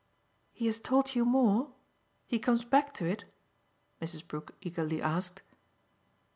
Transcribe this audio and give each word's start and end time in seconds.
"He 0.51 0.65
has 0.65 0.79
told 0.79 1.13
you 1.13 1.23
more 1.23 1.73
he 2.25 2.39
comes 2.39 2.63
back 2.63 2.91
to 2.93 3.05
it?" 3.05 3.25
Mrs. 4.01 4.27
Brook 4.27 4.55
eagerly 4.59 4.99
asked. 4.99 5.43